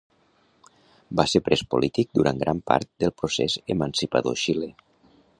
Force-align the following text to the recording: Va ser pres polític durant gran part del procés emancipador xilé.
Va 1.19 1.25
ser 1.33 1.41
pres 1.49 1.61
polític 1.73 2.09
durant 2.19 2.41
gran 2.43 2.61
part 2.71 2.89
del 3.03 3.13
procés 3.23 3.57
emancipador 3.75 4.41
xilé. 4.45 4.71